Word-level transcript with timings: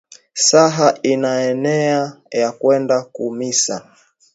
Saha 0.33 0.97
inaeneya 1.11 2.01
ya 2.39 2.49
kwenda 2.59 2.97
ku 3.13 3.23
misa 3.37 3.77